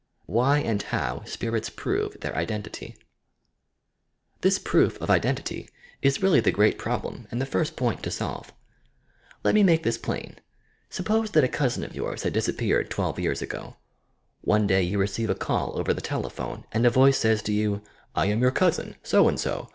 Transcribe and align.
WHY 0.25 0.57
AND 0.57 0.81
HOW 0.81 1.21
SPIIUTS 1.27 1.69
PROVE 1.75 2.17
THEIR 2.21 2.47
mENTITT 2.49 2.95
This 4.41 4.57
proof 4.57 4.99
of 4.99 5.11
identity 5.11 5.69
is 6.01 6.23
really 6.23 6.39
the 6.39 6.51
great 6.51 6.79
problem 6.79 7.27
and 7.29 7.39
the 7.39 7.45
first 7.45 7.75
point 7.75 8.01
to 8.01 8.09
solve. 8.09 8.51
Let 9.43 9.53
me 9.53 9.61
make 9.61 9.83
this 9.83 9.99
plain. 9.99 10.37
Sup 10.89 11.05
pose 11.05 11.29
that 11.29 11.43
a 11.43 11.47
cousin 11.47 11.83
of 11.83 11.95
yours 11.95 12.23
had 12.23 12.33
disappeared 12.33 12.89
twelve 12.89 13.19
years 13.19 13.43
ago. 13.43 13.75
One 14.43 14.65
day 14.65 14.81
you 14.81 14.97
receive 14.97 15.29
a 15.29 15.35
call 15.35 15.77
over 15.77 15.93
the 15.93 16.01
telephone 16.01 16.63
and 16.71 16.83
a 16.83 16.89
voice 16.89 17.19
says 17.19 17.43
to 17.43 17.53
you, 17.53 17.83
"I 18.15 18.25
am 18.25 18.41
your 18.41 18.49
cousin, 18.49 18.95
so 19.03 19.27
and 19.27 19.39
so. 19.39 19.69